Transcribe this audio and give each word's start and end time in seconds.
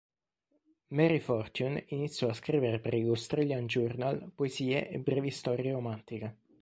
Mary 0.87 1.19
Fortune 1.19 1.85
iniziò 1.89 2.27
a 2.27 2.33
scrivere 2.33 2.79
per 2.79 2.95
l"'Australian" 2.95 3.67
"Journal" 3.67 4.31
poesie 4.33 4.89
e 4.89 4.97
brevi 4.97 5.29
storie 5.29 5.71
romantiche. 5.73 6.37